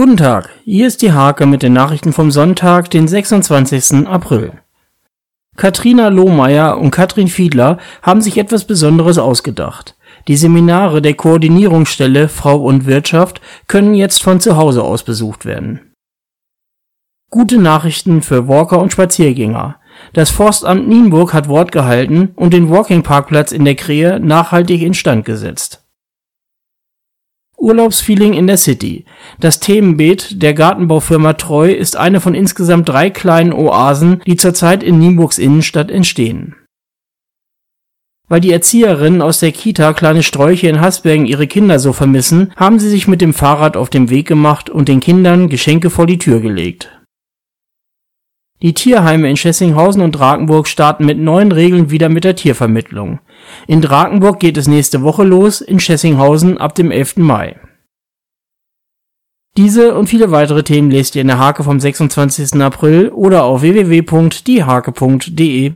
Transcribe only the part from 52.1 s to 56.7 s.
mit der Tiervermittlung. In Drakenburg geht es nächste Woche los, in Schessinghausen